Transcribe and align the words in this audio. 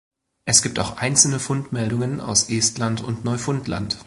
Es 0.45 0.63
gibt 0.63 0.79
auch 0.79 0.97
einzelne 0.97 1.37
Fundmeldungen 1.37 2.21
aus 2.21 2.49
Estland 2.49 3.03
und 3.03 3.23
Neufundland. 3.23 3.99